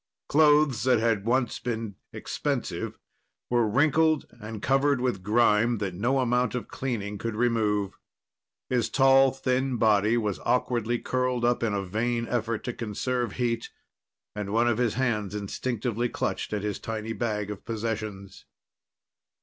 Clothes 0.29 0.83
that 0.85 0.97
had 0.97 1.25
once 1.27 1.59
been 1.59 1.93
expensive 2.11 2.97
were 3.51 3.67
wrinkled 3.69 4.25
and 4.39 4.59
covered 4.59 4.99
with 4.99 5.21
grime 5.21 5.77
that 5.77 5.93
no 5.93 6.17
amount 6.17 6.55
of 6.55 6.67
cleaning 6.69 7.19
could 7.19 7.35
remove. 7.35 7.99
His 8.67 8.89
tall, 8.89 9.29
thin 9.29 9.77
body 9.77 10.17
was 10.17 10.39
awkwardly 10.39 10.97
curled 10.97 11.45
up 11.45 11.61
in 11.61 11.75
a 11.75 11.85
vain 11.85 12.27
effort 12.27 12.63
to 12.63 12.73
conserve 12.73 13.33
heat 13.33 13.69
and 14.35 14.51
one 14.51 14.67
of 14.67 14.79
his 14.79 14.95
hands 14.95 15.35
instinctively 15.35 16.09
clutched 16.09 16.51
at 16.51 16.63
his 16.63 16.79
tiny 16.79 17.13
bag 17.13 17.51
of 17.51 17.63
possessions. 17.63 18.45